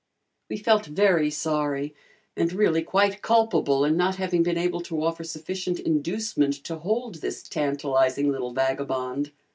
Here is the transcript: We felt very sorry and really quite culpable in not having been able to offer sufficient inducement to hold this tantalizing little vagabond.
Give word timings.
We 0.49 0.57
felt 0.57 0.87
very 0.87 1.29
sorry 1.29 1.93
and 2.35 2.51
really 2.51 2.81
quite 2.81 3.21
culpable 3.21 3.85
in 3.85 3.95
not 3.97 4.15
having 4.15 4.41
been 4.41 4.57
able 4.57 4.81
to 4.81 5.03
offer 5.03 5.23
sufficient 5.23 5.79
inducement 5.79 6.55
to 6.63 6.79
hold 6.79 7.21
this 7.21 7.43
tantalizing 7.43 8.31
little 8.31 8.51
vagabond. 8.51 9.31